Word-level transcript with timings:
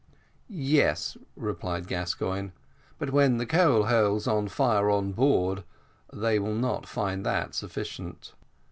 "Yes," 0.49 1.15
replied 1.35 1.85
Gascoigne; 1.85 2.53
"but 2.97 3.11
when 3.11 3.37
the 3.37 3.45
coal 3.45 3.83
hole's 3.83 4.25
on 4.25 4.47
fire 4.47 4.89
on 4.89 5.11
board, 5.11 5.63
they 6.11 6.39
will 6.39 6.55
not 6.55 6.87
find 6.87 7.23
that 7.23 7.53
sufficient." 7.53 8.33